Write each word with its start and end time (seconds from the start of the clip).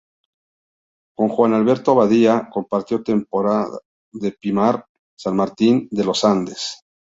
Con 1.15 1.29
Juan 1.29 1.53
Alberto 1.53 1.93
Badia 1.93 2.49
compartió 2.51 3.03
temporada 3.03 3.77
en 4.13 4.35
Pinamar, 4.41 4.87
San 5.15 5.35
Martin 5.35 5.87
de 5.91 6.03
los 6.03 6.23
Andes. 6.23 6.81